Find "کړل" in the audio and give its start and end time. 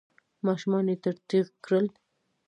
1.65-1.85